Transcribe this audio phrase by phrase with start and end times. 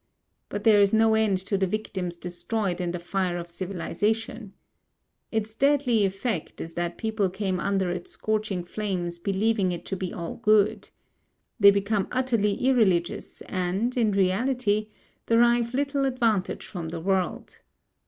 [0.49, 4.53] But there is no end to the victims destroyed in the fire of civilization.
[5.31, 10.11] Its deadly effect is that people came under its scorching flames believing it to be
[10.11, 10.89] all good.
[11.59, 14.89] They become utterly irreligious and, in reality,
[15.27, 17.61] derive little advantage from the world.